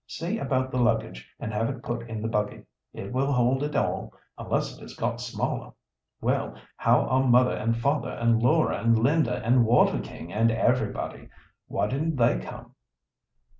See 0.07 0.39
about 0.39 0.71
the 0.71 0.79
luggage, 0.81 1.29
and 1.39 1.53
have 1.53 1.69
it 1.69 1.83
put 1.83 2.09
in 2.09 2.23
the 2.23 2.27
buggy; 2.27 2.63
it 2.91 3.13
will 3.13 3.31
hold 3.33 3.61
it 3.61 3.75
all, 3.75 4.11
unless 4.35 4.75
it 4.75 4.81
has 4.81 4.95
got 4.95 5.21
smaller. 5.21 5.73
Well, 6.19 6.55
how 6.75 7.01
are 7.01 7.23
mother 7.23 7.53
and 7.55 7.77
father 7.77 8.09
and 8.09 8.41
Laura, 8.41 8.79
and 8.79 8.97
Linda, 8.97 9.43
and 9.45 9.63
Waterking, 9.63 10.33
and 10.33 10.49
everybody? 10.49 11.29
Why 11.67 11.85
didn't 11.85 12.15
they 12.15 12.39
come?" 12.39 12.73